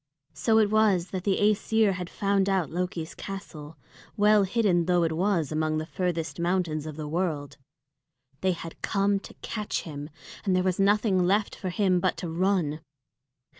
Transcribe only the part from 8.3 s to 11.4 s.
They had come to catch him, and there was nothing